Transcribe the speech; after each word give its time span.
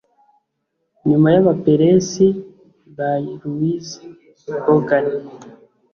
"nyuma 1.09 1.27
y'abaperesi" 1.33 2.25
by 2.97 3.19
louise 3.41 3.93
bogan 4.63 5.07